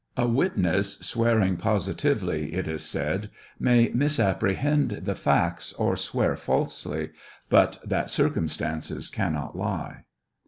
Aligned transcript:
A 0.17 0.27
witness 0.27 0.97
swearing 1.01 1.57
positively, 1.57 2.55
it 2.55 2.67
is 2.67 2.81
said, 2.83 3.29
may 3.59 3.89
misapprehend 3.89 5.01
the 5.03 5.13
facts 5.13 5.73
or 5.73 5.95
swear 5.95 6.35
falsely, 6.35 7.11
but 7.49 7.77
that 7.85 8.09
circumstances 8.09 9.11
cannot 9.11 9.55
lie. 9.55 10.05